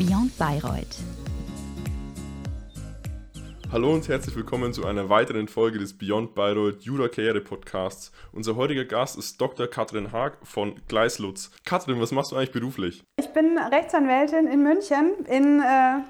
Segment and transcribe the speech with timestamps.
[0.00, 0.96] Beyond Bayreuth.
[3.70, 8.10] Hallo und herzlich willkommen zu einer weiteren Folge des Beyond Bayreuth Jura Karriere Podcasts.
[8.32, 9.66] Unser heutiger Gast ist Dr.
[9.66, 11.50] Katrin Haag von Gleislutz.
[11.66, 13.04] Katrin, was machst du eigentlich beruflich?
[13.18, 15.64] Ich bin Rechtsanwältin in München in äh,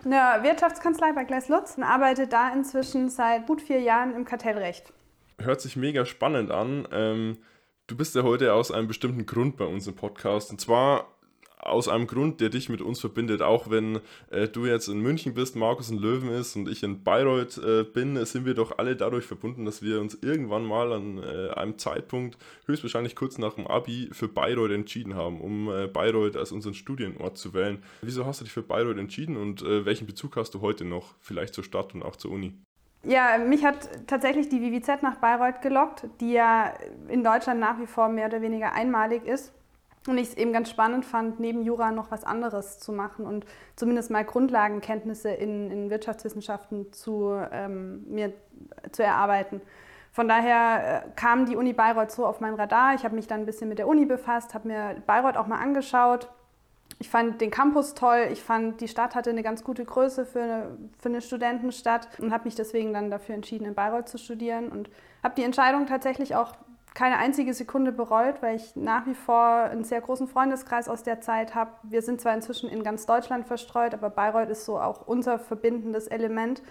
[0.05, 4.93] einer Wirtschaftskanzlei bei Gleislutz und arbeite da inzwischen seit gut vier Jahren im Kartellrecht.
[5.41, 6.87] Hört sich mega spannend an.
[6.93, 7.39] Ähm,
[7.89, 10.53] du bist ja heute aus einem bestimmten Grund bei uns im Podcast.
[10.53, 11.09] Und zwar
[11.63, 13.43] aus einem Grund, der dich mit uns verbindet.
[13.43, 17.03] Auch wenn äh, du jetzt in München bist, Markus in Löwen ist und ich in
[17.03, 21.23] Bayreuth äh, bin, sind wir doch alle dadurch verbunden, dass wir uns irgendwann mal an
[21.23, 26.37] äh, einem Zeitpunkt, höchstwahrscheinlich kurz nach dem Abi, für Bayreuth entschieden haben, um äh, Bayreuth
[26.37, 27.83] als unseren Studienort zu wählen.
[28.03, 31.15] Wieso hast du dich für Bayreuth entschieden und äh, welchen Bezug hast du heute noch,
[31.21, 32.55] vielleicht zur Stadt und auch zur Uni?
[33.03, 36.75] Ja, mich hat tatsächlich die WWZ nach Bayreuth gelockt, die ja
[37.09, 39.55] in Deutschland nach wie vor mehr oder weniger einmalig ist.
[40.07, 43.45] Und ich es eben ganz spannend fand, neben Jura noch was anderes zu machen und
[43.77, 48.33] zumindest mal Grundlagenkenntnisse in, in Wirtschaftswissenschaften zu, ähm, mir
[48.93, 49.61] zu erarbeiten.
[50.13, 52.95] Von daher äh, kam die Uni Bayreuth so auf mein Radar.
[52.95, 55.59] Ich habe mich dann ein bisschen mit der Uni befasst, habe mir Bayreuth auch mal
[55.59, 56.29] angeschaut.
[56.99, 58.29] Ich fand den Campus toll.
[58.33, 62.33] Ich fand, die Stadt hatte eine ganz gute Größe für eine, für eine Studentenstadt und
[62.33, 64.91] habe mich deswegen dann dafür entschieden, in Bayreuth zu studieren und
[65.23, 66.55] habe die Entscheidung tatsächlich auch
[66.95, 71.21] keine einzige Sekunde bereut, weil ich nach wie vor einen sehr großen Freundeskreis aus der
[71.21, 71.71] Zeit habe.
[71.83, 76.09] Wir sind zwar inzwischen in ganz Deutschland verstreut, aber Bayreuth ist so auch unser verbindendes
[76.09, 76.63] Element.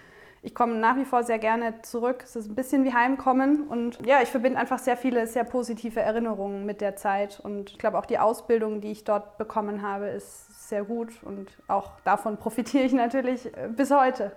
[0.42, 2.22] Ich komme nach wie vor sehr gerne zurück.
[2.24, 6.00] Es ist ein bisschen wie Heimkommen und ja, ich verbinde einfach sehr viele sehr positive
[6.00, 10.06] Erinnerungen mit der Zeit und ich glaube auch die Ausbildung, die ich dort bekommen habe,
[10.06, 14.32] ist sehr gut und auch davon profitiere ich natürlich äh, bis heute.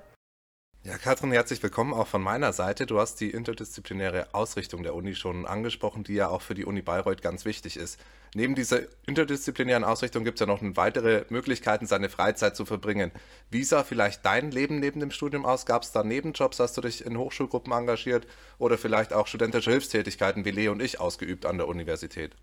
[0.86, 2.86] Ja, Katrin, herzlich willkommen auch von meiner Seite.
[2.86, 6.82] Du hast die interdisziplinäre Ausrichtung der Uni schon angesprochen, die ja auch für die Uni
[6.82, 7.98] Bayreuth ganz wichtig ist.
[8.36, 13.14] Neben dieser interdisziplinären Ausrichtung gibt es ja noch weitere Möglichkeiten, seine Freizeit zu verbringen.
[13.50, 15.66] Wie sah vielleicht dein Leben neben dem Studium aus?
[15.66, 16.60] Gab es da Nebenjobs?
[16.60, 18.28] Hast du dich in Hochschulgruppen engagiert
[18.58, 22.36] oder vielleicht auch studentische Hilfstätigkeiten wie Leo und ich ausgeübt an der Universität?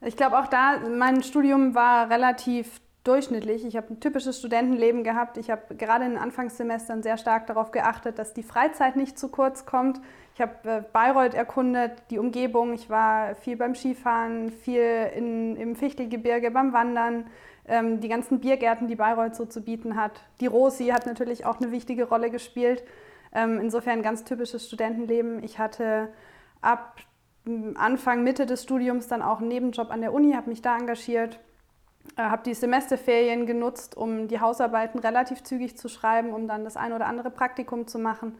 [0.00, 3.64] Ich glaube auch da, mein Studium war relativ durchschnittlich.
[3.64, 5.36] Ich habe ein typisches Studentenleben gehabt.
[5.36, 9.28] Ich habe gerade in den Anfangssemestern sehr stark darauf geachtet, dass die Freizeit nicht zu
[9.28, 10.00] kurz kommt.
[10.34, 12.74] Ich habe äh, Bayreuth erkundet, die Umgebung.
[12.74, 17.26] Ich war viel beim Skifahren, viel in, im Fichtelgebirge beim Wandern.
[17.66, 20.20] Ähm, die ganzen Biergärten, die Bayreuth so zu bieten hat.
[20.40, 22.84] Die Rosi hat natürlich auch eine wichtige Rolle gespielt.
[23.34, 25.42] Ähm, insofern ganz typisches Studentenleben.
[25.42, 26.08] Ich hatte
[26.60, 26.96] ab
[27.74, 31.40] Anfang, Mitte des Studiums dann auch einen Nebenjob an der Uni, habe mich da engagiert
[32.16, 36.92] habe die Semesterferien genutzt, um die Hausarbeiten relativ zügig zu schreiben, um dann das ein
[36.92, 38.36] oder andere Praktikum zu machen.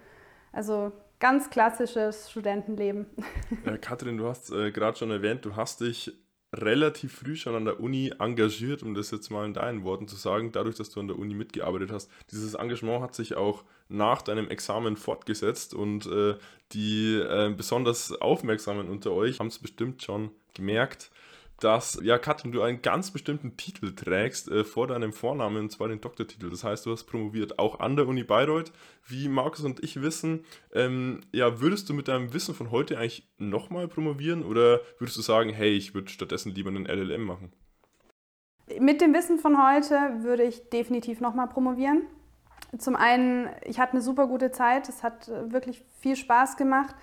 [0.53, 3.07] Also ganz klassisches Studentenleben.
[3.65, 6.13] Äh, Katrin, du hast äh, gerade schon erwähnt, du hast dich
[6.55, 10.17] relativ früh schon an der Uni engagiert, um das jetzt mal in deinen Worten zu
[10.17, 12.11] sagen, dadurch, dass du an der Uni mitgearbeitet hast.
[12.31, 16.35] Dieses Engagement hat sich auch nach deinem Examen fortgesetzt und äh,
[16.73, 21.11] die äh, besonders Aufmerksamen unter euch haben es bestimmt schon gemerkt
[21.63, 25.89] dass, ja, Katrin, du einen ganz bestimmten Titel trägst äh, vor deinem Vornamen, und zwar
[25.89, 26.51] den Doktortitel.
[26.51, 28.73] Das heißt, du hast promoviert, auch an der Uni Bayreuth.
[29.07, 33.29] Wie Markus und ich wissen, ähm, ja, würdest du mit deinem Wissen von heute eigentlich
[33.39, 37.53] nochmal promovieren oder würdest du sagen, hey, ich würde stattdessen lieber einen LLM machen?
[38.81, 42.03] Mit dem Wissen von heute würde ich definitiv nochmal promovieren.
[42.79, 46.95] Zum einen, ich hatte eine super gute Zeit, es hat äh, wirklich viel Spaß gemacht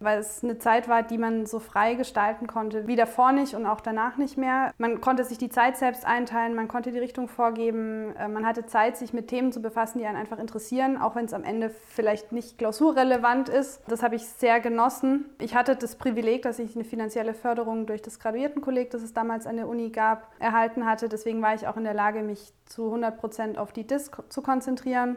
[0.00, 3.66] weil es eine Zeit war, die man so frei gestalten konnte, wie davor nicht und
[3.66, 4.72] auch danach nicht mehr.
[4.78, 8.66] Man konnte sich die Zeit selbst einteilen, man konnte die Richtung vorgeben, äh, man hatte
[8.66, 11.70] Zeit, sich mit Themen zu befassen, die einen einfach interessieren, auch wenn es am Ende
[11.70, 13.82] vielleicht nicht klausurrelevant ist.
[13.88, 15.26] Das habe ich sehr genossen.
[15.40, 19.46] Ich hatte das Privileg, dass ich eine finanzielle Förderung durch das Graduiertenkolleg, das es damals
[19.46, 21.08] an der Uni gab, erhalten hatte.
[21.08, 24.42] Deswegen war ich auch in der Lage, mich zu 100 Prozent auf die DIS zu
[24.42, 25.16] konzentrieren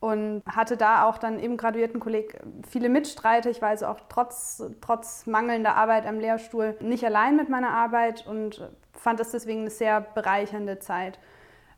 [0.00, 3.50] und hatte da auch dann im Graduiertenkolleg viele Mitstreiter.
[3.50, 8.26] Ich war also auch trotz, trotz mangelnder Arbeit am Lehrstuhl nicht allein mit meiner Arbeit
[8.26, 11.18] und fand das deswegen eine sehr bereichernde Zeit.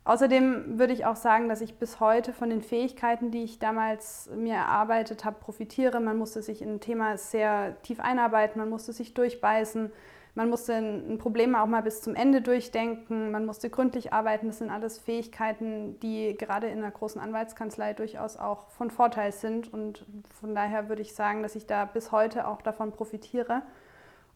[0.05, 4.29] Außerdem würde ich auch sagen, dass ich bis heute von den Fähigkeiten, die ich damals
[4.35, 5.99] mir erarbeitet habe, profitiere.
[5.99, 9.91] Man musste sich in ein Thema sehr tief einarbeiten, man musste sich durchbeißen.
[10.35, 14.47] Man musste ein Problem auch mal bis zum Ende durchdenken, man musste gründlich arbeiten.
[14.47, 19.73] Das sind alles Fähigkeiten, die gerade in einer großen Anwaltskanzlei durchaus auch von Vorteil sind.
[19.73, 20.05] Und
[20.39, 23.63] von daher würde ich sagen, dass ich da bis heute auch davon profitiere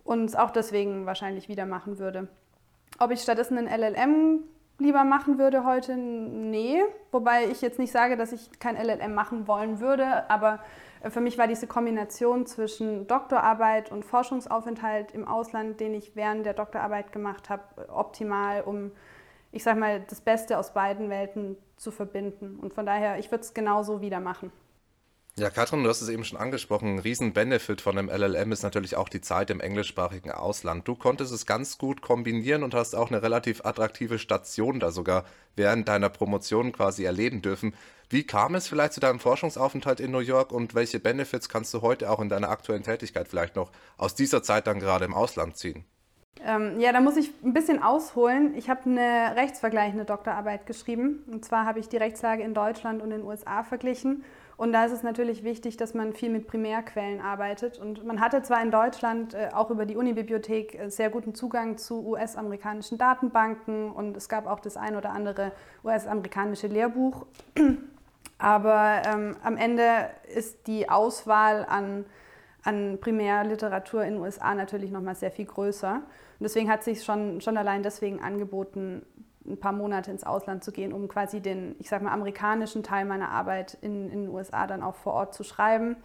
[0.04, 2.28] und es auch deswegen wahrscheinlich wieder machen würde.
[3.00, 4.44] Ob ich stattdessen einen LLM
[4.84, 5.96] lieber machen würde heute?
[5.96, 6.84] Nee.
[7.12, 10.60] Wobei ich jetzt nicht sage, dass ich kein LLM machen wollen würde, aber
[11.10, 16.54] für mich war diese Kombination zwischen Doktorarbeit und Forschungsaufenthalt im Ausland, den ich während der
[16.54, 18.92] Doktorarbeit gemacht habe, optimal, um
[19.54, 22.58] ich sag mal, das Beste aus beiden Welten zu verbinden.
[22.60, 24.52] Und von daher, ich würde es genauso wieder machen.
[25.36, 26.90] Ja, Katrin, du hast es eben schon angesprochen.
[26.90, 30.88] Ein Riesen-Benefit von einem LLM ist natürlich auch die Zeit im englischsprachigen Ausland.
[30.88, 35.26] Du konntest es ganz gut kombinieren und hast auch eine relativ attraktive Station da sogar
[35.56, 37.74] während deiner Promotion quasi erleben dürfen.
[38.12, 41.82] Wie kam es vielleicht zu deinem Forschungsaufenthalt in New York und welche Benefits kannst du
[41.82, 45.58] heute auch in deiner aktuellen Tätigkeit vielleicht noch aus dieser Zeit dann gerade im Ausland
[45.58, 45.84] ziehen?
[46.46, 48.54] Ähm, ja, da muss ich ein bisschen ausholen.
[48.56, 51.24] Ich habe eine rechtsvergleichende Doktorarbeit geschrieben.
[51.32, 54.24] Und zwar habe ich die Rechtslage in Deutschland und in den USA verglichen
[54.56, 57.80] und da ist es natürlich wichtig, dass man viel mit Primärquellen arbeitet.
[57.80, 61.78] Und man hatte zwar in Deutschland äh, auch über die Unibibliothek äh, sehr guten Zugang
[61.78, 65.52] zu US-amerikanischen Datenbanken und es gab auch das ein oder andere
[65.84, 67.26] US-amerikanische Lehrbuch.
[68.38, 72.06] Aber ähm, am Ende ist die Auswahl an,
[72.64, 75.96] an Primärliteratur in den USA natürlich nochmal sehr viel größer.
[75.96, 79.06] Und deswegen hat sich schon, schon allein deswegen angeboten,
[79.46, 83.06] ein paar Monate ins Ausland zu gehen, um quasi den, ich sag mal, amerikanischen Teil
[83.06, 85.98] meiner Arbeit in, in den USA dann auch vor Ort zu schreiben.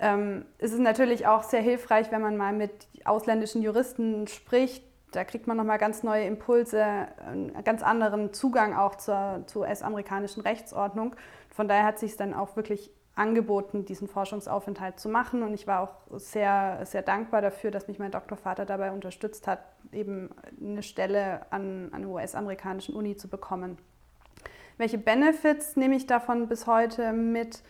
[0.00, 2.72] Ähm, es ist natürlich auch sehr hilfreich, wenn man mal mit
[3.04, 4.84] ausländischen Juristen spricht.
[5.12, 6.84] Da kriegt man nochmal ganz neue Impulse,
[7.26, 11.16] einen ganz anderen Zugang auch zur, zur US-amerikanischen Rechtsordnung.
[11.48, 15.42] Von daher hat sich es dann auch wirklich angeboten, diesen Forschungsaufenthalt zu machen.
[15.42, 19.60] Und ich war auch sehr, sehr dankbar dafür, dass mich mein Doktorvater dabei unterstützt hat,
[19.92, 20.30] eben
[20.60, 23.78] eine Stelle an, an einer US-amerikanischen Uni zu bekommen.
[24.78, 27.62] Welche Benefits nehme ich davon bis heute mit?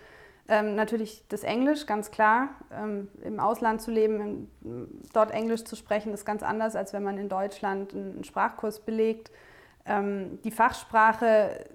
[0.46, 2.50] Ähm, natürlich das Englisch, ganz klar.
[2.72, 4.48] Ähm, Im Ausland zu leben,
[5.12, 9.32] dort Englisch zu sprechen, ist ganz anders, als wenn man in Deutschland einen Sprachkurs belegt.
[9.84, 11.66] Ähm, die Fachsprache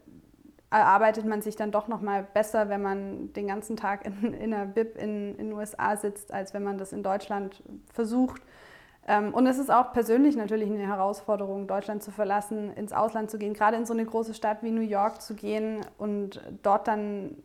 [0.70, 4.54] erarbeitet man sich dann doch noch mal besser, wenn man den ganzen Tag in, in
[4.54, 7.64] einer Bib in, in den USA sitzt, als wenn man das in Deutschland
[7.94, 8.42] versucht.
[9.08, 13.38] Ähm, und es ist auch persönlich natürlich eine Herausforderung, Deutschland zu verlassen, ins Ausland zu
[13.38, 17.36] gehen, gerade in so eine große Stadt wie New York zu gehen und dort dann,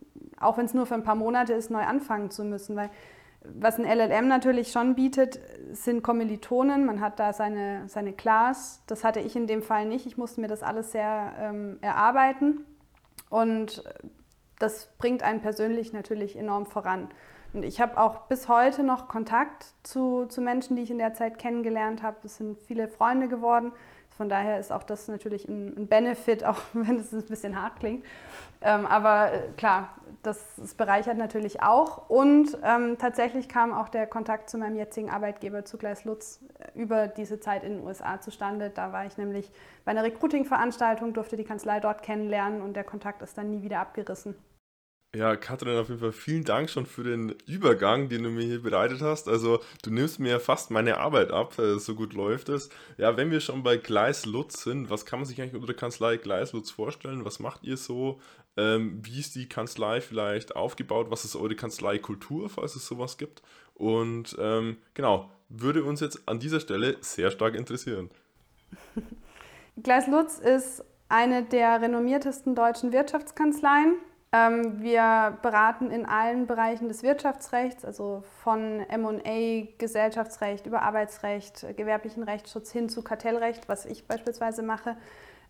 [0.40, 2.76] auch wenn es nur für ein paar Monate ist, neu anfangen zu müssen.
[2.76, 2.90] Weil
[3.42, 5.40] was ein LLM natürlich schon bietet,
[5.72, 6.84] sind Kommilitonen.
[6.84, 8.82] Man hat da seine, seine Class.
[8.86, 10.06] Das hatte ich in dem Fall nicht.
[10.06, 12.64] Ich musste mir das alles sehr ähm, erarbeiten.
[13.30, 13.82] Und
[14.58, 17.08] das bringt einen persönlich natürlich enorm voran.
[17.52, 21.14] Und ich habe auch bis heute noch Kontakt zu, zu Menschen, die ich in der
[21.14, 22.18] Zeit kennengelernt habe.
[22.24, 23.72] Es sind viele Freunde geworden.
[24.20, 27.76] Von daher ist auch das natürlich ein, ein Benefit, auch wenn es ein bisschen hart
[27.80, 28.04] klingt.
[28.60, 32.10] Ähm, aber äh, klar, das, das, bereichert natürlich auch.
[32.10, 36.78] Und ähm, tatsächlich kam auch der Kontakt zu meinem jetzigen Arbeitgeber, zu Gleis Lutz, äh,
[36.78, 38.68] über diese Zeit in den USA zustande.
[38.68, 39.50] Da war ich nämlich
[39.86, 43.80] bei einer Recruiting-Veranstaltung, durfte die Kanzlei dort kennenlernen und der Kontakt ist dann nie wieder
[43.80, 44.34] abgerissen.
[45.12, 48.62] Ja, Katrin, auf jeden Fall vielen Dank schon für den Übergang, den du mir hier
[48.62, 49.28] bereitet hast.
[49.28, 52.68] Also, du nimmst mir fast meine Arbeit ab, äh, so gut läuft es.
[52.96, 55.74] Ja, wenn wir schon bei Gleis Lutz sind, was kann man sich eigentlich unter der
[55.74, 57.24] Kanzlei Gleis Lutz vorstellen?
[57.24, 58.20] Was macht ihr so?
[58.56, 61.08] Ähm, wie ist die Kanzlei vielleicht aufgebaut?
[61.10, 63.42] Was ist eure Kanzleikultur, falls es sowas gibt?
[63.74, 68.10] Und ähm, genau, würde uns jetzt an dieser Stelle sehr stark interessieren.
[69.82, 73.96] Gleis Lutz ist eine der renommiertesten deutschen Wirtschaftskanzleien
[74.32, 82.70] wir beraten in allen Bereichen des Wirtschaftsrechts, also von MA, Gesellschaftsrecht über Arbeitsrecht, gewerblichen Rechtsschutz
[82.70, 84.96] hin zu Kartellrecht, was ich beispielsweise mache.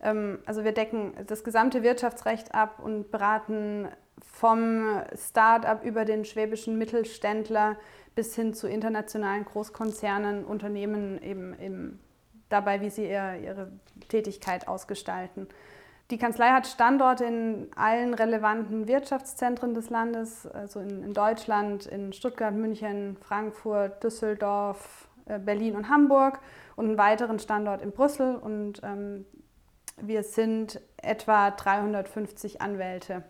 [0.02, 3.88] Ähm, also wir decken das gesamte Wirtschaftsrecht ab und beraten
[4.20, 7.76] vom Start-up über den schwäbischen Mittelständler
[8.14, 12.00] bis hin zu internationalen Großkonzernen, Unternehmen eben, eben
[12.48, 13.72] dabei, wie sie ihre
[14.08, 15.48] Tätigkeit ausgestalten.
[16.10, 22.12] Die Kanzlei hat Standorte in allen relevanten Wirtschaftszentren des Landes, also in, in Deutschland, in
[22.12, 26.40] Stuttgart, München, Frankfurt, Düsseldorf, äh, Berlin und Hamburg
[26.74, 28.34] und einen weiteren Standort in Brüssel.
[28.34, 29.24] Und ähm,
[30.00, 33.22] wir sind etwa 350 Anwälte.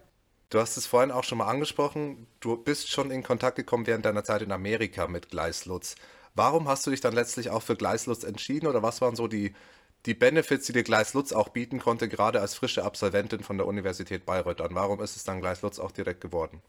[0.48, 2.26] Du hast es vorhin auch schon mal angesprochen.
[2.40, 5.96] Du bist schon in Kontakt gekommen während deiner Zeit in Amerika mit Gleislutz.
[6.34, 9.54] Warum hast du dich dann letztlich auch für Gleislutz entschieden oder was waren so die
[10.06, 13.66] die Benefits, die dir Gleis Lutz auch bieten konnte, gerade als frische Absolventin von der
[13.66, 14.74] Universität Bayreuth an.
[14.74, 16.62] Warum ist es dann Gleis Lutz auch direkt geworden?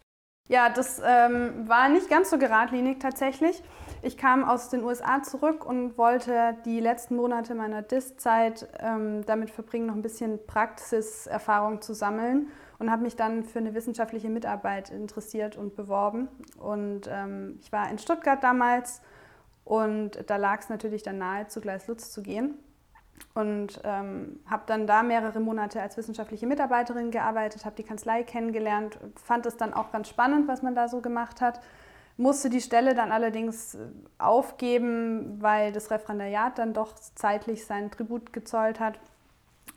[0.49, 3.63] Ja, das ähm, war nicht ganz so geradlinig tatsächlich.
[4.01, 9.49] Ich kam aus den USA zurück und wollte die letzten Monate meiner DIS-Zeit ähm, damit
[9.51, 14.89] verbringen, noch ein bisschen Praxiserfahrung zu sammeln und habe mich dann für eine wissenschaftliche Mitarbeit
[14.89, 16.27] interessiert und beworben.
[16.57, 19.01] Und ähm, ich war in Stuttgart damals
[19.63, 22.55] und da lag es natürlich dann nahe, zu Gleis Lutz zu gehen
[23.33, 28.99] und ähm, habe dann da mehrere Monate als wissenschaftliche Mitarbeiterin gearbeitet, habe die Kanzlei kennengelernt,
[29.23, 31.61] fand es dann auch ganz spannend, was man da so gemacht hat,
[32.17, 33.79] musste die Stelle dann allerdings äh,
[34.17, 38.99] aufgeben, weil das Referendariat dann doch zeitlich seinen Tribut gezollt hat.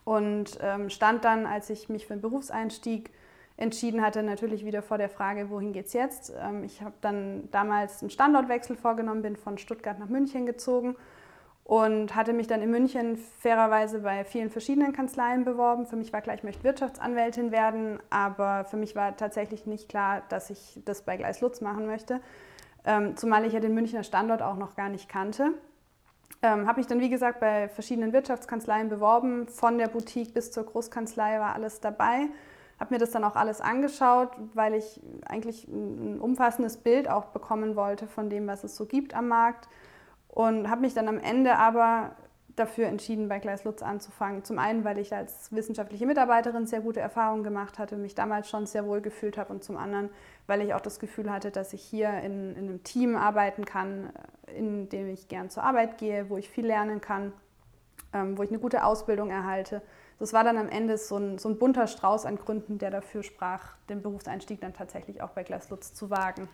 [0.04, 3.10] und ähm, stand dann, als ich mich für einen Berufseinstieg
[3.56, 6.32] entschieden hatte, natürlich wieder vor der Frage, wohin geht es jetzt.
[6.38, 10.96] Ähm, ich habe dann damals einen Standortwechsel vorgenommen, bin von Stuttgart nach München gezogen
[11.64, 15.86] und hatte mich dann in München fairerweise bei vielen verschiedenen Kanzleien beworben.
[15.86, 20.22] Für mich war klar, ich möchte Wirtschaftsanwältin werden, aber für mich war tatsächlich nicht klar,
[20.28, 22.20] dass ich das bei Gleis Lutz machen möchte,
[22.84, 25.52] ähm, zumal ich ja den Münchner Standort auch noch gar nicht kannte.
[26.42, 29.48] Ähm, habe mich dann, wie gesagt, bei verschiedenen Wirtschaftskanzleien beworben.
[29.48, 32.28] Von der Boutique bis zur Großkanzlei war alles dabei.
[32.78, 37.76] Habe mir das dann auch alles angeschaut, weil ich eigentlich ein umfassendes Bild auch bekommen
[37.76, 39.68] wollte von dem, was es so gibt am Markt.
[40.34, 42.16] Und habe mich dann am Ende aber
[42.56, 44.42] dafür entschieden, bei Gleis Lutz anzufangen.
[44.42, 48.66] Zum einen, weil ich als wissenschaftliche Mitarbeiterin sehr gute Erfahrungen gemacht hatte, mich damals schon
[48.66, 50.10] sehr wohl gefühlt habe und zum anderen,
[50.48, 54.10] weil ich auch das Gefühl hatte, dass ich hier in, in einem Team arbeiten kann,
[54.56, 57.32] in dem ich gern zur Arbeit gehe, wo ich viel lernen kann,
[58.12, 59.82] ähm, wo ich eine gute Ausbildung erhalte.
[60.18, 63.22] Das war dann am Ende so ein, so ein bunter Strauß an Gründen, der dafür
[63.22, 66.48] sprach, den Berufseinstieg dann tatsächlich auch bei Gleis Lutz zu wagen.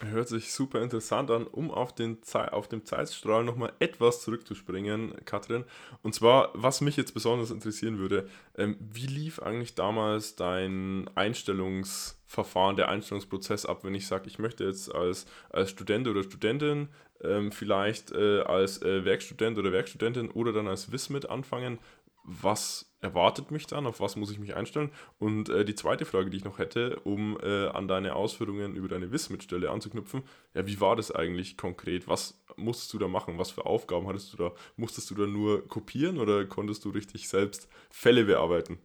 [0.00, 2.18] Hört sich super interessant an, um auf, den
[2.50, 5.64] auf dem Zeitstrahl nochmal etwas zurückzuspringen, Katrin.
[6.02, 12.76] Und zwar, was mich jetzt besonders interessieren würde, ähm, wie lief eigentlich damals dein Einstellungsverfahren,
[12.76, 16.88] der Einstellungsprozess ab, wenn ich sage, ich möchte jetzt als, als Student oder Studentin,
[17.22, 21.78] ähm, vielleicht äh, als äh, Werkstudent oder Werkstudentin oder dann als Wismit anfangen?
[22.24, 24.90] Was erwartet mich dann, auf was muss ich mich einstellen?
[25.18, 28.88] Und äh, die zweite Frage, die ich noch hätte, um äh, an deine Ausführungen über
[28.88, 30.22] deine Wismit-Stelle anzuknüpfen,
[30.54, 32.08] ja, wie war das eigentlich konkret?
[32.08, 33.38] Was musstest du da machen?
[33.38, 34.52] Was für Aufgaben hattest du da?
[34.76, 38.78] Musstest du da nur kopieren oder konntest du richtig selbst Fälle bearbeiten?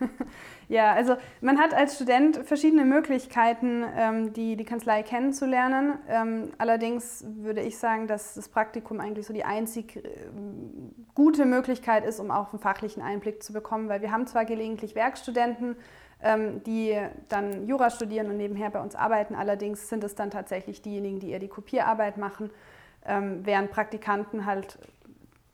[0.68, 5.98] Ja, also man hat als Student verschiedene Möglichkeiten, ähm, die, die Kanzlei kennenzulernen.
[6.08, 10.00] Ähm, allerdings würde ich sagen, dass das Praktikum eigentlich so die einzig äh,
[11.14, 14.94] gute Möglichkeit ist, um auch einen fachlichen Einblick zu bekommen, weil wir haben zwar gelegentlich
[14.94, 15.76] Werkstudenten,
[16.22, 20.80] ähm, die dann Jura studieren und nebenher bei uns arbeiten, allerdings sind es dann tatsächlich
[20.80, 22.50] diejenigen, die eher die Kopierarbeit machen,
[23.04, 24.78] ähm, während Praktikanten halt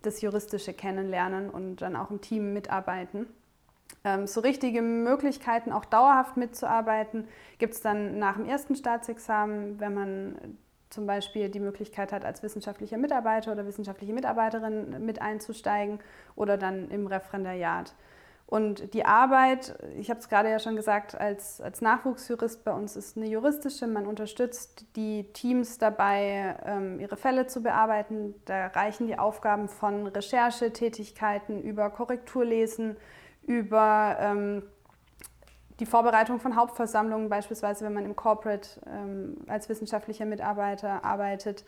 [0.03, 3.27] das Juristische kennenlernen und dann auch im Team mitarbeiten.
[4.05, 7.29] Ähm, so richtige Möglichkeiten, auch dauerhaft mitzuarbeiten,
[7.59, 12.43] gibt es dann nach dem ersten Staatsexamen, wenn man zum Beispiel die Möglichkeit hat, als
[12.43, 16.01] wissenschaftlicher Mitarbeiter oder wissenschaftliche Mitarbeiterin mit einzusteigen
[16.35, 17.95] oder dann im Referendariat.
[18.51, 22.97] Und die Arbeit, ich habe es gerade ja schon gesagt, als, als Nachwuchsjurist bei uns
[22.97, 23.87] ist eine juristische.
[23.87, 28.35] Man unterstützt die Teams dabei, ähm, ihre Fälle zu bearbeiten.
[28.47, 32.97] Da reichen die Aufgaben von Recherchetätigkeiten über Korrekturlesen,
[33.51, 34.63] über ähm,
[35.81, 41.65] die Vorbereitung von Hauptversammlungen, beispielsweise wenn man im Corporate ähm, als wissenschaftlicher Mitarbeiter arbeitet.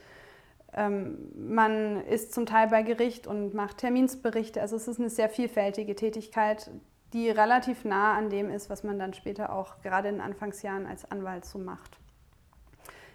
[0.74, 4.60] Ähm, man ist zum Teil bei Gericht und macht Terminsberichte.
[4.60, 6.70] Also es ist eine sehr vielfältige Tätigkeit,
[7.12, 10.86] die relativ nah an dem ist, was man dann später auch gerade in den Anfangsjahren
[10.86, 11.98] als Anwalt so macht.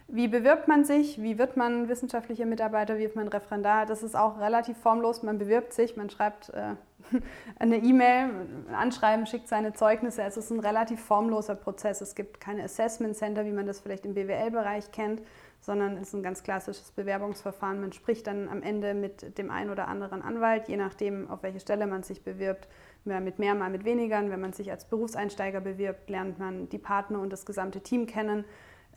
[0.09, 1.21] Wie bewirbt man sich?
[1.21, 2.97] Wie wird man wissenschaftlicher Mitarbeiter?
[2.97, 3.85] Wie wird man Referendar?
[3.85, 5.21] Das ist auch relativ formlos.
[5.21, 6.75] Man bewirbt sich, man schreibt äh,
[7.59, 8.29] eine E-Mail,
[8.69, 10.23] ein Anschreiben, schickt seine Zeugnisse.
[10.23, 11.99] Es ist ein relativ formloser Prozess.
[11.99, 15.21] Es gibt keine Assessment Center, wie man das vielleicht im BWL-Bereich kennt,
[15.59, 17.81] sondern es ist ein ganz klassisches Bewerbungsverfahren.
[17.81, 21.59] Man spricht dann am Ende mit dem einen oder anderen Anwalt, je nachdem, auf welche
[21.59, 22.69] Stelle man sich bewirbt.
[23.03, 24.21] Mehr mit mehr, mal mit weniger.
[24.29, 28.45] Wenn man sich als Berufseinsteiger bewirbt, lernt man die Partner und das gesamte Team kennen.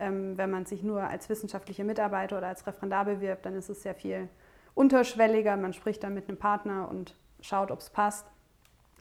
[0.00, 3.82] Ähm, wenn man sich nur als wissenschaftlicher Mitarbeiter oder als Referendar bewirbt, dann ist es
[3.82, 4.28] sehr viel
[4.74, 5.56] unterschwelliger.
[5.56, 8.26] Man spricht dann mit einem Partner und schaut, ob es passt.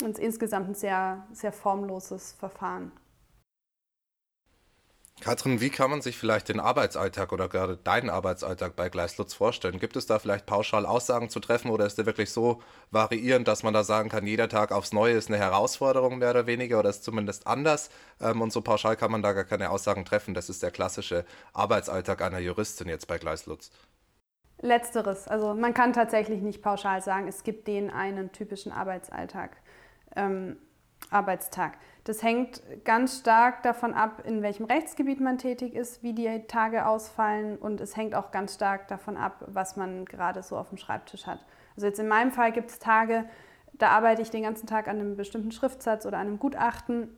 [0.01, 2.91] Und es ist insgesamt ein sehr, sehr formloses Verfahren.
[5.21, 9.79] Katrin, wie kann man sich vielleicht den Arbeitsalltag oder gerade deinen Arbeitsalltag bei Gleislutz vorstellen?
[9.79, 12.61] Gibt es da vielleicht pauschal Aussagen zu treffen oder ist der wirklich so
[12.91, 16.47] variierend, dass man da sagen kann, jeder Tag aufs Neue ist eine Herausforderung mehr oder
[16.47, 17.89] weniger oder ist zumindest anders?
[18.21, 20.33] Ähm, und so pauschal kann man da gar keine Aussagen treffen.
[20.33, 23.71] Das ist der klassische Arbeitsalltag einer Juristin jetzt bei Gleislutz.
[24.61, 25.27] Letzteres.
[25.27, 29.57] Also man kann tatsächlich nicht pauschal sagen, es gibt den einen typischen Arbeitsalltag,
[30.15, 30.57] ähm,
[31.11, 31.73] Arbeitstag.
[32.03, 36.85] Das hängt ganz stark davon ab, in welchem Rechtsgebiet man tätig ist, wie die Tage
[36.85, 40.77] ausfallen und es hängt auch ganz stark davon ab, was man gerade so auf dem
[40.77, 41.39] Schreibtisch hat.
[41.75, 43.25] Also jetzt in meinem Fall gibt es Tage,
[43.73, 47.09] da arbeite ich den ganzen Tag an einem bestimmten Schriftsatz oder einem Gutachten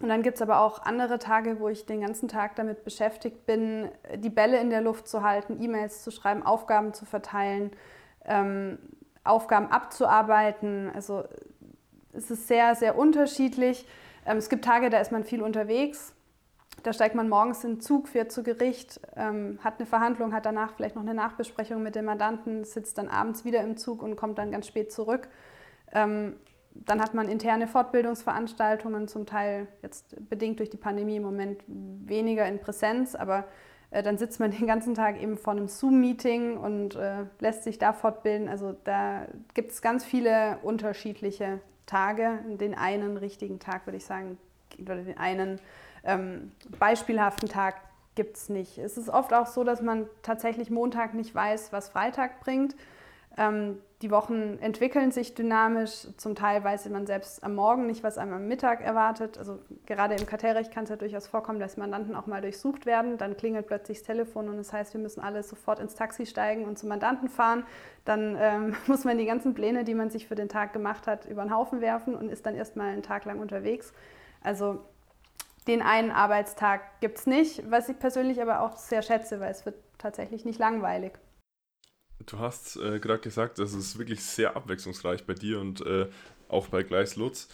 [0.00, 3.46] und dann gibt es aber auch andere Tage, wo ich den ganzen Tag damit beschäftigt
[3.46, 7.70] bin, die Bälle in der Luft zu halten, E-Mails zu schreiben, Aufgaben zu verteilen,
[8.24, 8.78] ähm,
[9.22, 10.90] Aufgaben abzuarbeiten.
[10.94, 11.24] Also
[12.16, 13.86] es ist sehr, sehr unterschiedlich.
[14.26, 16.14] Ähm, es gibt Tage, da ist man viel unterwegs.
[16.82, 20.44] Da steigt man morgens in den Zug, fährt zu Gericht, ähm, hat eine Verhandlung, hat
[20.44, 24.16] danach vielleicht noch eine Nachbesprechung mit dem Mandanten, sitzt dann abends wieder im Zug und
[24.16, 25.28] kommt dann ganz spät zurück.
[25.92, 26.34] Ähm,
[26.74, 32.46] dann hat man interne Fortbildungsveranstaltungen, zum Teil jetzt bedingt durch die Pandemie im Moment weniger
[32.46, 33.44] in Präsenz, aber
[33.90, 37.78] äh, dann sitzt man den ganzen Tag eben vor einem Zoom-Meeting und äh, lässt sich
[37.78, 38.48] da fortbilden.
[38.48, 42.38] Also da gibt es ganz viele unterschiedliche Tage.
[42.46, 44.38] Den einen richtigen Tag würde ich sagen,
[44.80, 45.60] oder den einen
[46.04, 47.76] ähm, beispielhaften Tag
[48.14, 48.78] gibt es nicht.
[48.78, 52.76] Es ist oft auch so, dass man tatsächlich Montag nicht weiß, was Freitag bringt.
[53.36, 56.08] Ähm, die Wochen entwickeln sich dynamisch.
[56.18, 59.38] Zum Teil weiß man selbst am Morgen nicht, was einem am Mittag erwartet.
[59.38, 63.16] Also gerade im Kartellrecht kann es ja durchaus vorkommen, dass Mandanten auch mal durchsucht werden.
[63.16, 66.66] Dann klingelt plötzlich das Telefon und das heißt, wir müssen alle sofort ins Taxi steigen
[66.66, 67.64] und zum Mandanten fahren.
[68.04, 71.24] Dann ähm, muss man die ganzen Pläne, die man sich für den Tag gemacht hat,
[71.24, 73.94] über den Haufen werfen und ist dann erstmal einen Tag lang unterwegs.
[74.42, 74.80] Also
[75.66, 79.64] den einen Arbeitstag gibt es nicht, was ich persönlich aber auch sehr schätze, weil es
[79.64, 81.12] wird tatsächlich nicht langweilig.
[82.26, 86.08] Du hast äh, gerade gesagt, das ist wirklich sehr abwechslungsreich bei dir und äh,
[86.48, 87.48] auch bei Gleis Lutz.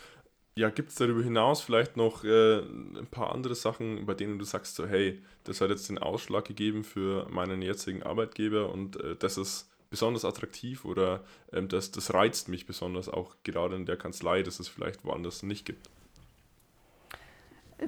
[0.56, 4.44] Ja, gibt es darüber hinaus vielleicht noch äh, ein paar andere Sachen, bei denen du
[4.44, 9.16] sagst, so, hey, das hat jetzt den Ausschlag gegeben für meinen jetzigen Arbeitgeber und äh,
[9.16, 13.96] das ist besonders attraktiv oder ähm, das, das reizt mich besonders auch gerade in der
[13.96, 15.88] Kanzlei, dass es vielleicht woanders nicht gibt?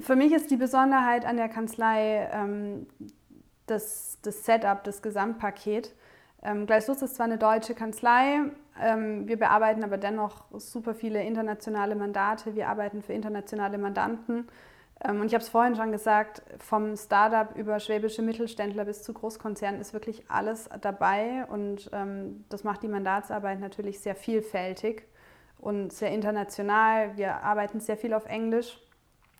[0.01, 2.87] Für mich ist die Besonderheit an der Kanzlei ähm,
[3.67, 5.93] das, das Setup, das Gesamtpaket.
[6.43, 8.41] Ähm, Lutz ist zwar eine deutsche Kanzlei,
[8.81, 12.55] ähm, wir bearbeiten aber dennoch super viele internationale Mandate.
[12.55, 14.47] Wir arbeiten für internationale Mandanten.
[15.03, 19.13] Ähm, und ich habe es vorhin schon gesagt, vom Startup über schwäbische Mittelständler bis zu
[19.13, 21.45] Großkonzernen ist wirklich alles dabei.
[21.49, 25.07] Und ähm, das macht die Mandatsarbeit natürlich sehr vielfältig
[25.59, 27.15] und sehr international.
[27.15, 28.79] Wir arbeiten sehr viel auf Englisch.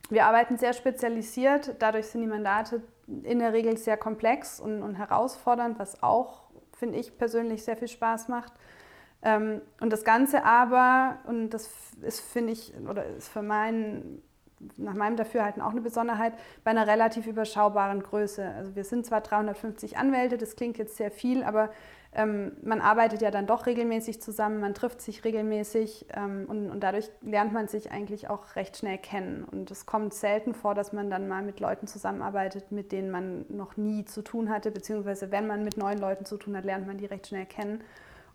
[0.10, 1.76] Wir arbeiten sehr spezialisiert.
[1.80, 6.43] Dadurch sind die Mandate in der Regel sehr komplex und, und herausfordernd, was auch
[6.84, 8.52] finde ich persönlich sehr viel Spaß macht.
[9.22, 11.70] Ähm, und das Ganze aber, und das
[12.02, 14.22] ist, finde ich, oder ist für meinen,
[14.76, 16.34] nach meinem Dafürhalten auch eine Besonderheit,
[16.66, 18.46] bei einer relativ überschaubaren Größe.
[18.46, 21.70] Also wir sind zwar 350 Anwälte, das klingt jetzt sehr viel, aber
[22.16, 26.82] ähm, man arbeitet ja dann doch regelmäßig zusammen, man trifft sich regelmäßig ähm, und, und,
[26.82, 29.44] dadurch lernt man sich eigentlich auch recht schnell kennen.
[29.44, 33.46] Und es kommt selten vor, dass man dann mal mit Leuten zusammenarbeitet, mit denen man
[33.50, 36.86] noch nie zu tun hatte, beziehungsweise wenn man mit neuen Leuten zu tun hat, lernt
[36.86, 37.84] man die recht schnell kennen.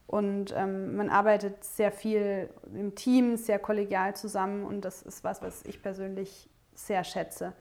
[0.08, 5.42] Und ähm, man arbeitet sehr viel im Team, sehr kollegial zusammen und das ist was,
[5.42, 7.52] was ich persönlich sehr schätze.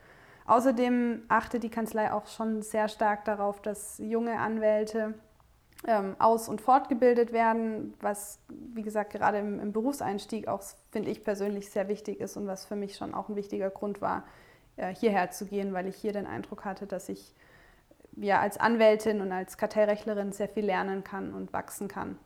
[0.45, 5.13] Außerdem achtet die Kanzlei auch schon sehr stark darauf, dass junge Anwälte
[5.88, 11.23] ähm, aus- und fortgebildet werden, was, wie gesagt, gerade im, im Berufseinstieg auch, finde ich
[11.23, 14.26] persönlich, sehr wichtig ist und was für mich schon auch ein wichtiger Grund war,
[14.76, 17.34] äh, hierher zu gehen, weil ich hier den Eindruck hatte, dass ich
[18.17, 22.19] ja als Anwältin und als Kartellrechtlerin sehr viel lernen kann und wachsen kann.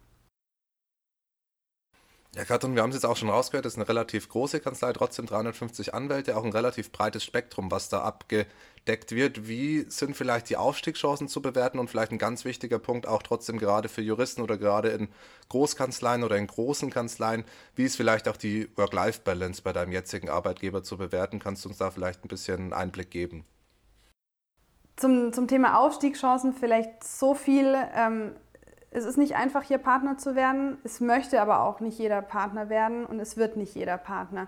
[2.34, 4.93] Ja, Katrin, wir haben es jetzt auch schon rausgehört, das ist eine relativ große Kanzlei,
[4.93, 8.04] trotzdem 350 Anwälte, auch ein relativ breites Spektrum, was da
[8.81, 9.47] abgedeckt wird.
[9.47, 13.57] Wie sind vielleicht die Aufstiegschancen zu bewerten und vielleicht ein ganz wichtiger Punkt auch trotzdem
[13.57, 15.09] gerade für Juristen oder gerade in
[15.49, 17.43] Großkanzleien oder in großen Kanzleien,
[17.75, 21.39] wie ist vielleicht auch die Work-Life-Balance bei deinem jetzigen Arbeitgeber zu bewerten?
[21.39, 23.45] Kannst du uns da vielleicht ein bisschen Einblick geben?
[24.97, 27.75] Zum, zum Thema Aufstiegschancen vielleicht so viel.
[27.95, 28.33] Ähm,
[28.91, 30.77] es ist nicht einfach, hier Partner zu werden.
[30.83, 34.47] Es möchte aber auch nicht jeder Partner werden und es wird nicht jeder Partner.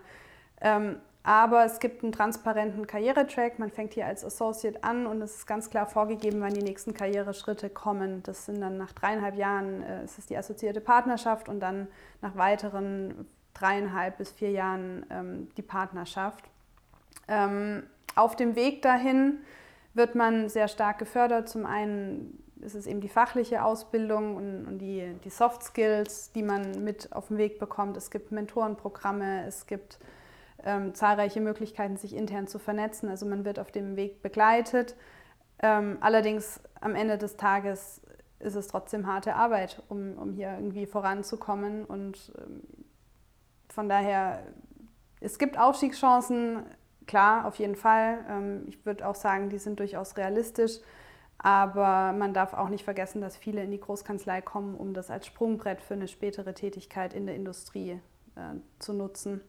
[0.61, 3.57] Ähm, aber es gibt einen transparenten Karrieretrack.
[3.57, 6.93] Man fängt hier als Associate an und es ist ganz klar vorgegeben, wann die nächsten
[6.93, 8.21] Karriereschritte kommen.
[8.23, 11.87] Das sind dann nach dreieinhalb Jahren äh, ist die assoziierte Partnerschaft und dann
[12.21, 16.43] nach weiteren dreieinhalb bis vier Jahren ähm, die Partnerschaft.
[17.29, 17.83] Ähm,
[18.15, 19.39] auf dem Weg dahin
[19.93, 21.47] wird man sehr stark gefördert.
[21.47, 26.43] Zum einen ist es eben die fachliche Ausbildung und, und, die, die Soft Skills, die
[26.43, 27.95] man mit auf den Weg bekommt.
[27.95, 29.99] Es gibt Mentorenprogramme, es gibt
[30.65, 33.09] ähm, zahlreiche Möglichkeiten, sich intern zu vernetzen.
[33.09, 34.95] Also man wird auf dem Weg begleitet.
[35.59, 38.01] Ähm, allerdings am Ende des Tages
[38.39, 41.85] ist es trotzdem harte Arbeit, um, um hier irgendwie voranzukommen.
[41.85, 42.61] Und ähm,
[43.69, 44.43] von daher,
[45.21, 46.63] es gibt Aufstiegschancen,
[47.07, 48.19] klar, auf jeden Fall.
[48.29, 50.79] Ähm, ich würde auch sagen, die sind durchaus realistisch.
[51.37, 55.25] Aber man darf auch nicht vergessen, dass viele in die Großkanzlei kommen, um das als
[55.27, 57.99] Sprungbrett für eine spätere Tätigkeit in der Industrie
[58.35, 59.41] äh, zu nutzen.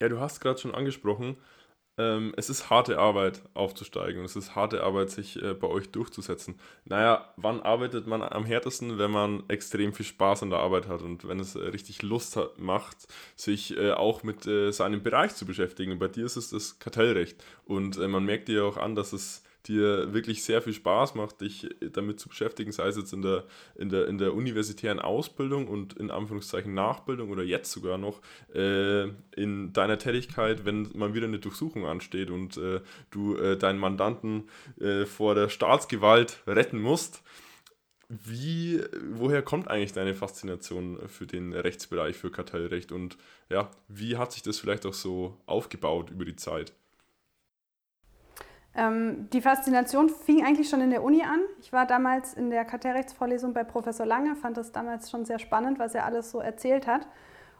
[0.00, 1.36] Ja, du hast gerade schon angesprochen,
[1.98, 5.90] ähm, es ist harte Arbeit aufzusteigen und es ist harte Arbeit, sich äh, bei euch
[5.90, 6.58] durchzusetzen.
[6.86, 11.02] Naja, wann arbeitet man am härtesten, wenn man extrem viel Spaß an der Arbeit hat
[11.02, 15.34] und wenn es äh, richtig Lust hat, macht, sich äh, auch mit äh, seinem Bereich
[15.34, 15.98] zu beschäftigen.
[15.98, 19.42] Bei dir ist es das Kartellrecht und äh, man merkt dir auch an, dass es
[19.66, 23.44] dir wirklich sehr viel Spaß macht, dich damit zu beschäftigen, sei es jetzt in der,
[23.74, 28.20] in der, in der universitären Ausbildung und in Anführungszeichen Nachbildung oder jetzt sogar noch
[28.54, 33.78] äh, in deiner Tätigkeit, wenn mal wieder eine Durchsuchung ansteht und äh, du äh, deinen
[33.78, 34.48] Mandanten
[34.80, 37.22] äh, vor der Staatsgewalt retten musst.
[38.08, 43.16] Wie, woher kommt eigentlich deine Faszination für den Rechtsbereich, für Kartellrecht und
[43.48, 46.72] ja, wie hat sich das vielleicht auch so aufgebaut über die Zeit?
[48.74, 51.40] Ähm, die Faszination fing eigentlich schon in der Uni an.
[51.60, 55.78] Ich war damals in der Kartellrechtsvorlesung bei Professor Lange, fand das damals schon sehr spannend,
[55.78, 57.06] was er alles so erzählt hat.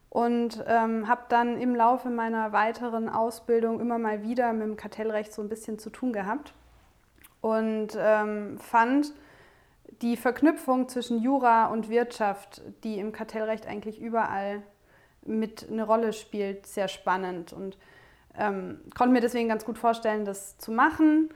[0.08, 5.32] Und ähm, habe dann im Laufe meiner weiteren Ausbildung immer mal wieder mit dem Kartellrecht
[5.32, 6.52] so ein bisschen zu tun gehabt.
[7.40, 9.12] Und ähm, fand
[10.02, 14.62] die Verknüpfung zwischen Jura und Wirtschaft, die im Kartellrecht eigentlich überall
[15.24, 17.52] mit eine Rolle spielt, sehr spannend.
[17.52, 17.76] Und
[18.38, 21.30] ähm, konnte mir deswegen ganz gut vorstellen, das zu machen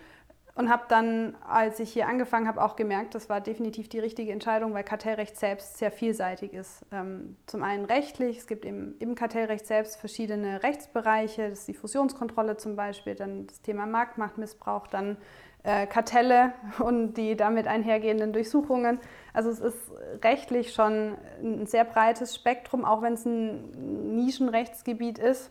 [0.56, 4.30] und habe dann, als ich hier angefangen habe, auch gemerkt, das war definitiv die richtige
[4.30, 6.84] Entscheidung, weil Kartellrecht selbst sehr vielseitig ist.
[6.92, 11.74] Ähm, zum einen rechtlich, es gibt eben im Kartellrecht selbst verschiedene Rechtsbereiche, das ist die
[11.74, 15.16] Fusionskontrolle zum Beispiel, dann das Thema Marktmachtmissbrauch, dann
[15.64, 19.00] äh, Kartelle und die damit einhergehenden Durchsuchungen.
[19.32, 19.90] Also es ist
[20.22, 25.50] rechtlich schon ein sehr breites Spektrum, auch wenn es ein Nischenrechtsgebiet ist.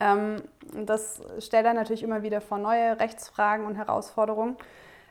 [0.00, 0.42] Ähm,
[0.86, 4.56] das stellt dann natürlich immer wieder vor neue Rechtsfragen und Herausforderungen.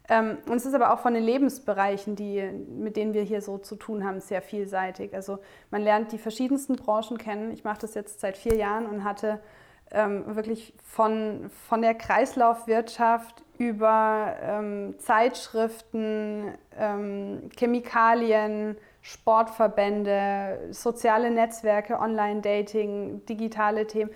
[0.09, 3.59] Ähm, und es ist aber auch von den Lebensbereichen, die, mit denen wir hier so
[3.59, 5.13] zu tun haben, sehr vielseitig.
[5.13, 5.37] Also
[5.69, 7.51] man lernt die verschiedensten Branchen kennen.
[7.51, 9.39] Ich mache das jetzt seit vier Jahren und hatte
[9.91, 23.25] ähm, wirklich von, von der Kreislaufwirtschaft über ähm, Zeitschriften, ähm, Chemikalien, Sportverbände, soziale Netzwerke, Online-Dating,
[23.25, 24.11] digitale Themen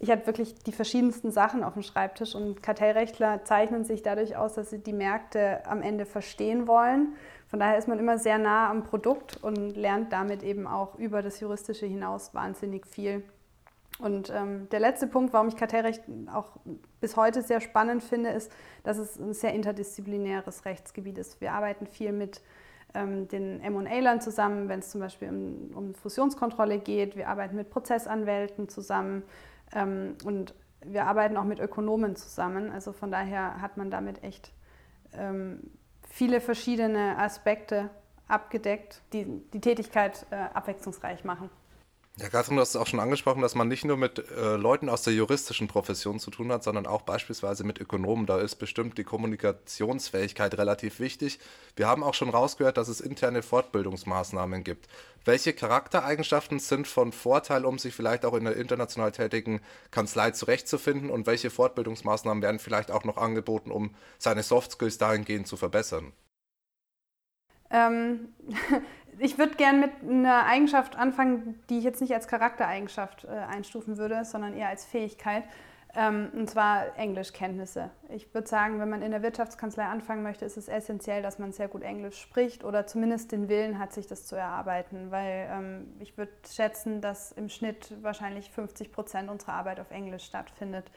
[0.00, 4.54] ich hatte wirklich die verschiedensten Sachen auf dem Schreibtisch und Kartellrechtler zeichnen sich dadurch aus,
[4.54, 7.14] dass sie die Märkte am Ende verstehen wollen.
[7.48, 11.22] Von daher ist man immer sehr nah am Produkt und lernt damit eben auch über
[11.22, 13.22] das Juristische hinaus wahnsinnig viel.
[13.98, 16.52] Und ähm, der letzte Punkt, warum ich Kartellrecht auch
[17.00, 18.52] bis heute sehr spannend finde, ist,
[18.84, 21.40] dass es ein sehr interdisziplinäres Rechtsgebiet ist.
[21.40, 22.40] Wir arbeiten viel mit
[22.94, 27.16] ähm, den M&A-Lern zusammen, wenn es zum Beispiel um, um Fusionskontrolle geht.
[27.16, 29.24] Wir arbeiten mit Prozessanwälten zusammen.
[29.74, 32.70] Ähm, und wir arbeiten auch mit Ökonomen zusammen.
[32.70, 34.52] Also von daher hat man damit echt
[35.12, 35.70] ähm,
[36.08, 37.90] viele verschiedene Aspekte
[38.26, 41.50] abgedeckt, die die Tätigkeit äh, abwechslungsreich machen.
[42.20, 44.88] Ja, Katrin, du hast es auch schon angesprochen, dass man nicht nur mit äh, Leuten
[44.88, 48.26] aus der juristischen Profession zu tun hat, sondern auch beispielsweise mit Ökonomen.
[48.26, 51.38] Da ist bestimmt die Kommunikationsfähigkeit relativ wichtig.
[51.76, 54.88] Wir haben auch schon rausgehört, dass es interne Fortbildungsmaßnahmen gibt.
[55.24, 59.60] Welche Charaktereigenschaften sind von Vorteil, um sich vielleicht auch in der international tätigen
[59.92, 61.10] Kanzlei zurechtzufinden?
[61.10, 66.12] Und welche Fortbildungsmaßnahmen werden vielleicht auch noch angeboten, um seine Soft Skills dahingehend zu verbessern?
[67.70, 68.30] Ähm,
[69.18, 73.98] ich würde gerne mit einer Eigenschaft anfangen, die ich jetzt nicht als Charaktereigenschaft äh, einstufen
[73.98, 75.44] würde, sondern eher als Fähigkeit.
[75.94, 77.90] Ähm, und zwar Englischkenntnisse.
[78.10, 81.52] Ich würde sagen, wenn man in der Wirtschaftskanzlei anfangen möchte, ist es essentiell, dass man
[81.52, 85.10] sehr gut Englisch spricht oder zumindest den Willen hat, sich das zu erarbeiten.
[85.10, 90.24] Weil ähm, ich würde schätzen, dass im Schnitt wahrscheinlich 50 Prozent unserer Arbeit auf Englisch
[90.24, 90.90] stattfindet.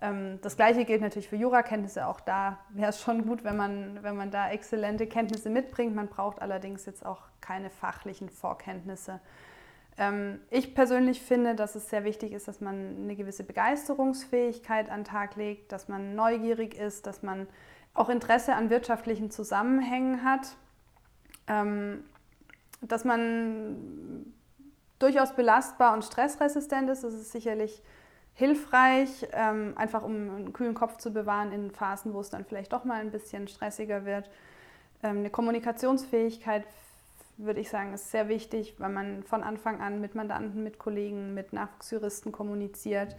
[0.00, 2.06] Ähm, das gleiche gilt natürlich für Jurakenntnisse.
[2.06, 5.94] Auch da wäre es schon gut, wenn man, wenn man da exzellente Kenntnisse mitbringt.
[5.94, 9.20] Man braucht allerdings jetzt auch keine fachlichen Vorkenntnisse.
[9.98, 15.00] Ähm, ich persönlich finde, dass es sehr wichtig ist, dass man eine gewisse Begeisterungsfähigkeit an
[15.00, 17.46] den Tag legt, dass man neugierig ist, dass man
[17.92, 20.56] auch Interesse an wirtschaftlichen Zusammenhängen hat,
[21.48, 22.04] ähm,
[22.80, 24.32] dass man
[24.98, 27.04] durchaus belastbar und stressresistent ist.
[27.04, 27.82] Das ist sicherlich
[28.40, 32.72] hilfreich, ähm, einfach um einen kühlen Kopf zu bewahren in Phasen, wo es dann vielleicht
[32.72, 34.28] doch mal ein bisschen stressiger wird.
[35.02, 36.64] Ähm, eine Kommunikationsfähigkeit,
[37.36, 41.34] würde ich sagen, ist sehr wichtig, weil man von Anfang an mit Mandanten, mit Kollegen,
[41.34, 43.14] mit Nachwuchsjuristen kommuniziert.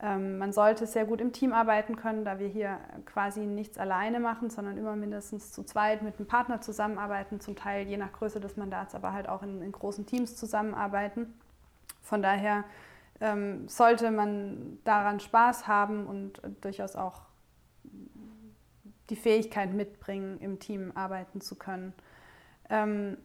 [0.00, 4.20] Ähm, man sollte sehr gut im Team arbeiten können, da wir hier quasi nichts alleine
[4.20, 8.38] machen, sondern immer mindestens zu zweit mit einem Partner zusammenarbeiten, zum Teil je nach Größe
[8.38, 11.32] des Mandats, aber halt auch in, in großen Teams zusammenarbeiten.
[12.02, 12.64] Von daher
[13.22, 17.22] ähm, sollte man daran Spaß haben und durchaus auch
[19.10, 21.94] die Fähigkeit mitbringen, im Team arbeiten zu können.
[22.68, 23.16] Ähm,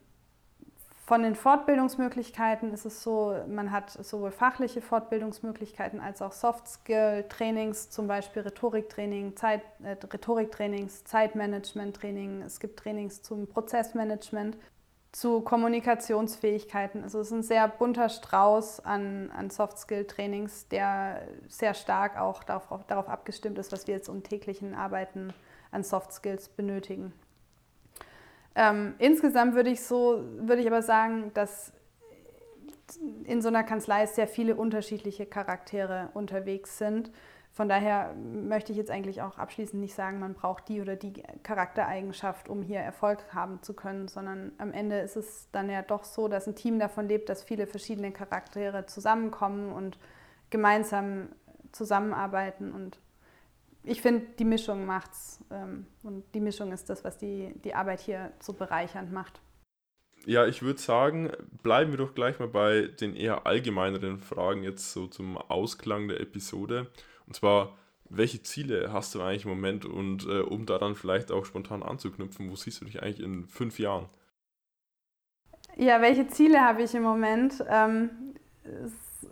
[1.07, 8.07] von den Fortbildungsmöglichkeiten ist es so, man hat sowohl fachliche Fortbildungsmöglichkeiten als auch Soft-Skill-Trainings, zum
[8.07, 12.41] Beispiel Rhetoriktraining, Zeit, äh, Rhetoriktrainings, Zeitmanagement-Training.
[12.41, 14.57] Es gibt Trainings zum Prozessmanagement
[15.11, 17.03] zu Kommunikationsfähigkeiten.
[17.03, 22.85] Also es ist ein sehr bunter Strauß an, an Soft-Skill-Trainings, der sehr stark auch darauf,
[22.85, 25.33] darauf abgestimmt ist, was wir jetzt im täglichen Arbeiten
[25.71, 27.13] an Soft Skills benötigen.
[28.55, 31.71] Ähm, insgesamt würde ich so, würde ich aber sagen, dass
[33.25, 37.11] in so einer Kanzlei sehr viele unterschiedliche Charaktere unterwegs sind.
[37.57, 41.23] Von daher möchte ich jetzt eigentlich auch abschließend nicht sagen, man braucht die oder die
[41.41, 46.03] Charaktereigenschaft, um hier Erfolg haben zu können, sondern am Ende ist es dann ja doch
[46.03, 49.97] so, dass ein Team davon lebt, dass viele verschiedene Charaktere zusammenkommen und
[50.51, 51.29] gemeinsam
[51.71, 52.73] zusammenarbeiten.
[52.73, 52.99] Und
[53.83, 55.43] ich finde, die Mischung macht's.
[55.49, 59.41] Ähm, und die Mischung ist das, was die, die Arbeit hier so bereichernd macht.
[60.27, 61.31] Ja, ich würde sagen,
[61.63, 66.19] bleiben wir doch gleich mal bei den eher allgemeineren Fragen jetzt so zum Ausklang der
[66.19, 66.91] Episode.
[67.27, 67.77] Und zwar,
[68.09, 72.49] welche Ziele hast du eigentlich im Moment und äh, um daran vielleicht auch spontan anzuknüpfen,
[72.49, 74.07] wo siehst du dich eigentlich in fünf Jahren?
[75.75, 77.63] Ja, welche Ziele habe ich im Moment?
[77.69, 78.09] Ähm,
[78.63, 79.29] ist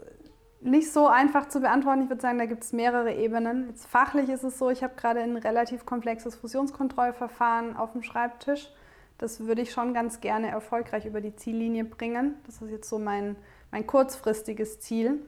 [0.62, 2.04] nicht so einfach zu beantworten.
[2.04, 3.68] Ich würde sagen, da gibt es mehrere Ebenen.
[3.70, 8.70] Jetzt fachlich ist es so, ich habe gerade ein relativ komplexes Fusionskontrollverfahren auf dem Schreibtisch.
[9.18, 12.36] Das würde ich schon ganz gerne erfolgreich über die Ziellinie bringen.
[12.46, 13.36] Das ist jetzt so mein,
[13.72, 15.20] mein kurzfristiges Ziel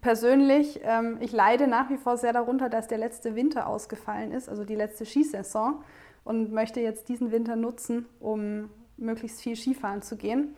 [0.00, 4.48] persönlich, ähm, ich leide nach wie vor sehr darunter, dass der letzte Winter ausgefallen ist,
[4.48, 5.82] also die letzte Skisaison
[6.24, 10.54] und möchte jetzt diesen Winter nutzen, um möglichst viel Skifahren zu gehen.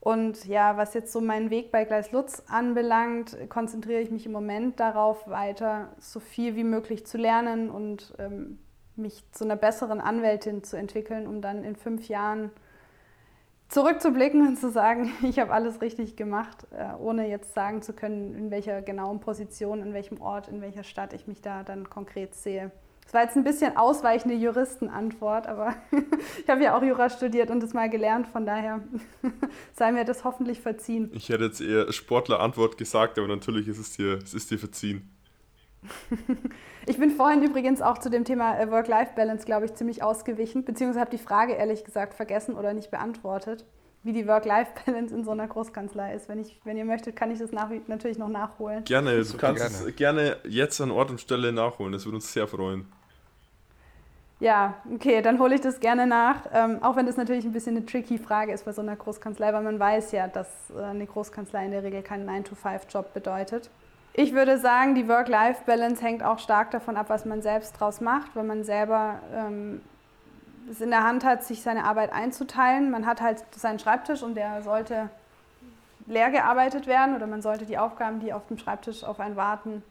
[0.00, 4.32] Und ja, was jetzt so meinen Weg bei Gleis Lutz anbelangt, konzentriere ich mich im
[4.32, 8.58] Moment darauf, weiter so viel wie möglich zu lernen und ähm,
[8.94, 12.50] mich zu einer besseren Anwältin zu entwickeln, um dann in fünf Jahren
[13.68, 18.34] zurückzublicken und zu sagen, ich habe alles richtig gemacht, äh, ohne jetzt sagen zu können,
[18.34, 22.34] in welcher genauen Position, in welchem Ort, in welcher Stadt ich mich da dann konkret
[22.34, 22.70] sehe.
[23.04, 25.76] Das war jetzt ein bisschen ausweichende Juristenantwort, aber
[26.42, 28.82] ich habe ja auch Jura studiert und das mal gelernt, von daher
[29.74, 31.10] sei mir das hoffentlich verziehen.
[31.14, 35.15] Ich hätte jetzt eher Sportlerantwort gesagt, aber natürlich ist es dir, es ist dir verziehen.
[36.86, 41.00] Ich bin vorhin übrigens auch zu dem Thema äh, Work-Life-Balance, glaube ich, ziemlich ausgewichen, beziehungsweise
[41.00, 43.64] habe die Frage ehrlich gesagt vergessen oder nicht beantwortet,
[44.02, 46.28] wie die Work-Life-Balance in so einer Großkanzlei ist.
[46.28, 48.84] Wenn, ich, wenn ihr möchtet, kann ich das nach, natürlich noch nachholen.
[48.84, 49.88] Gerne, du kannst gerne.
[49.88, 52.86] es gerne jetzt an Ort und Stelle nachholen, das würde uns sehr freuen.
[54.38, 56.42] Ja, okay, dann hole ich das gerne nach.
[56.52, 59.52] Ähm, auch wenn das natürlich ein bisschen eine tricky Frage ist bei so einer Großkanzlei,
[59.52, 63.70] weil man weiß ja, dass äh, eine Großkanzlei in der Regel keinen 9-to-5-Job bedeutet.
[64.18, 68.34] Ich würde sagen, die Work-Life-Balance hängt auch stark davon ab, was man selbst draus macht,
[68.34, 69.82] wenn man selber ähm,
[70.70, 72.90] es in der Hand hat, sich seine Arbeit einzuteilen.
[72.90, 75.10] Man hat halt seinen Schreibtisch und der sollte
[76.06, 79.84] leer gearbeitet werden oder man sollte die Aufgaben, die auf dem Schreibtisch auf einen warten,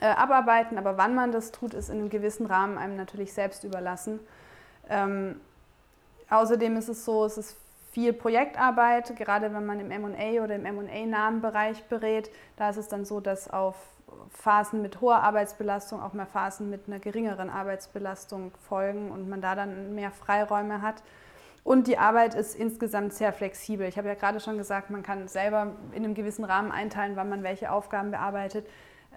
[0.00, 0.78] äh, abarbeiten.
[0.78, 4.18] Aber wann man das tut, ist in einem gewissen Rahmen einem natürlich selbst überlassen.
[4.88, 5.38] Ähm,
[6.30, 7.54] außerdem ist es so, es ist
[7.90, 12.30] viel Projektarbeit, gerade wenn man im MA oder im MA-nahen Bereich berät.
[12.56, 13.76] Da ist es dann so, dass auf
[14.30, 19.54] Phasen mit hoher Arbeitsbelastung auch mehr Phasen mit einer geringeren Arbeitsbelastung folgen und man da
[19.54, 21.02] dann mehr Freiräume hat.
[21.64, 23.86] Und die Arbeit ist insgesamt sehr flexibel.
[23.86, 27.28] Ich habe ja gerade schon gesagt, man kann selber in einem gewissen Rahmen einteilen, wann
[27.28, 28.66] man welche Aufgaben bearbeitet.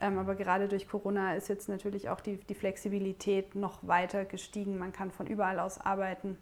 [0.02, 4.78] Ähm, aber gerade durch Corona ist jetzt natürlich auch die, die Flexibilität noch weiter gestiegen.
[4.78, 6.38] Man kann von überall aus arbeiten.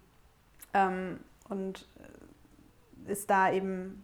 [0.74, 1.88] Ähm, und
[3.10, 4.04] ist da eben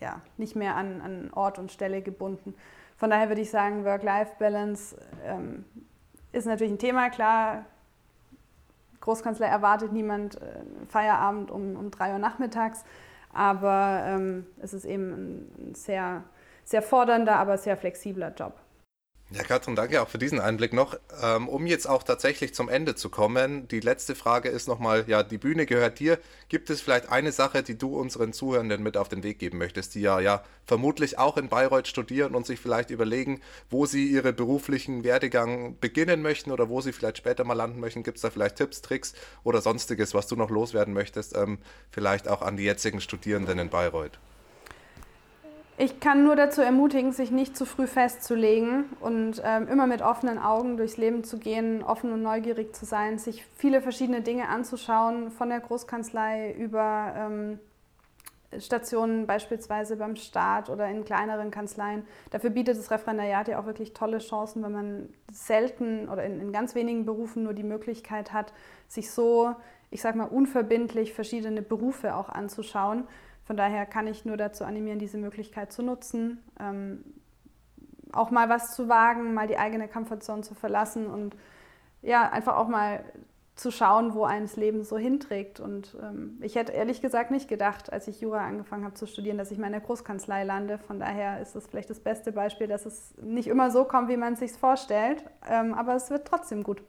[0.00, 2.54] ja, nicht mehr an, an Ort und Stelle gebunden.
[2.96, 5.64] Von daher würde ich sagen, Work-Life-Balance ähm,
[6.32, 7.10] ist natürlich ein Thema.
[7.10, 7.64] Klar,
[9.00, 12.84] Großkanzler erwartet niemand äh, Feierabend um, um drei Uhr nachmittags,
[13.32, 16.24] aber ähm, es ist eben ein sehr,
[16.64, 18.54] sehr fordernder, aber sehr flexibler Job.
[19.32, 20.96] Ja, Katrin, danke auch für diesen Einblick noch.
[21.20, 25.24] Ähm, um jetzt auch tatsächlich zum Ende zu kommen, die letzte Frage ist nochmal, ja,
[25.24, 26.20] die Bühne gehört dir.
[26.48, 29.96] Gibt es vielleicht eine Sache, die du unseren Zuhörenden mit auf den Weg geben möchtest,
[29.96, 34.32] die ja, ja vermutlich auch in Bayreuth studieren und sich vielleicht überlegen, wo sie ihre
[34.32, 38.04] beruflichen Werdegang beginnen möchten oder wo sie vielleicht später mal landen möchten?
[38.04, 39.12] Gibt es da vielleicht Tipps, Tricks
[39.42, 41.58] oder sonstiges, was du noch loswerden möchtest, ähm,
[41.90, 44.20] vielleicht auch an die jetzigen Studierenden in Bayreuth?
[45.78, 50.38] Ich kann nur dazu ermutigen, sich nicht zu früh festzulegen und ähm, immer mit offenen
[50.38, 55.30] Augen durchs Leben zu gehen, offen und neugierig zu sein, sich viele verschiedene Dinge anzuschauen,
[55.30, 57.58] von der Großkanzlei über ähm,
[58.58, 62.06] Stationen beispielsweise beim Staat oder in kleineren Kanzleien.
[62.30, 66.52] Dafür bietet das Referendariat ja auch wirklich tolle Chancen, weil man selten oder in, in
[66.52, 68.54] ganz wenigen Berufen nur die Möglichkeit hat,
[68.88, 69.54] sich so,
[69.90, 73.04] ich sag mal, unverbindlich verschiedene Berufe auch anzuschauen
[73.46, 77.04] von daher kann ich nur dazu animieren, diese Möglichkeit zu nutzen, ähm,
[78.12, 81.36] auch mal was zu wagen, mal die eigene Comfortzone zu verlassen und
[82.02, 83.04] ja, einfach auch mal
[83.54, 85.60] zu schauen, wo eines Leben so hinträgt.
[85.60, 89.38] Und ähm, ich hätte ehrlich gesagt nicht gedacht, als ich Jura angefangen habe zu studieren,
[89.38, 90.78] dass ich mal in der Großkanzlei lande.
[90.78, 94.18] Von daher ist das vielleicht das beste Beispiel, dass es nicht immer so kommt, wie
[94.18, 96.82] man es sich vorstellt, ähm, aber es wird trotzdem gut.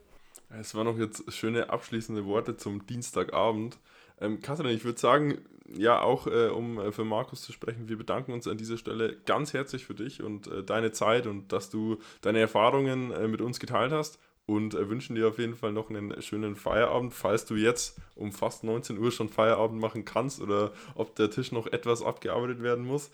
[0.60, 3.80] Es waren noch jetzt schöne abschließende Worte zum Dienstagabend.
[4.20, 5.40] Ähm, Katrin, ich würde sagen,
[5.76, 9.18] ja, auch äh, um äh, für Markus zu sprechen, wir bedanken uns an dieser Stelle
[9.26, 13.42] ganz herzlich für dich und äh, deine Zeit und dass du deine Erfahrungen äh, mit
[13.42, 17.46] uns geteilt hast und äh, wünschen dir auf jeden Fall noch einen schönen Feierabend, falls
[17.46, 21.68] du jetzt um fast 19 Uhr schon Feierabend machen kannst oder ob der Tisch noch
[21.68, 23.12] etwas abgearbeitet werden muss.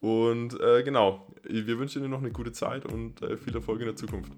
[0.00, 3.96] Und äh, genau, wir wünschen dir noch eine gute Zeit und viel Erfolg in der
[3.96, 4.32] Zukunft.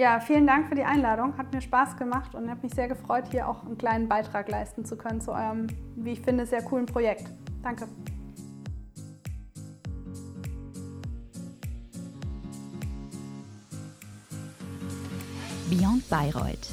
[0.00, 1.36] Ja, vielen Dank für die Einladung.
[1.36, 4.86] Hat mir Spaß gemacht und habe mich sehr gefreut, hier auch einen kleinen Beitrag leisten
[4.86, 7.26] zu können zu eurem, wie ich finde, sehr coolen Projekt.
[7.62, 7.86] Danke.
[15.68, 16.70] Beyond Bayreuth